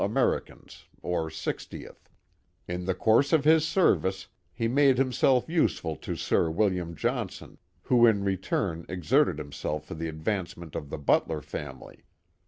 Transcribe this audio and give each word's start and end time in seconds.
Ameri 0.01 0.43
cans 0.47 0.85
nr 1.03 1.29
60th, 1.29 2.09
In 2.67 2.85
the 2.85 2.95
course 2.95 3.31
of 3.31 3.43
his 3.45 3.67
service 3.67 4.29
he 4.51 4.67
made 4.67 4.97
himself 4.97 5.47
useful 5.47 5.95
to 5.97 6.15
Sir 6.15 6.49
Willi.im 6.49 6.95
Johnson, 6.95 7.59
who 7.83 8.07
in 8.07 8.23
return 8.23 8.83
exerted 8.89 9.37
himself 9.37 9.85
for 9.85 9.93
the 9.93 10.09
advance 10.09 10.57
ment 10.57 10.73
of 10.73 10.89
the 10.89 10.97
Butler 10.97 11.43
family. 11.43 12.03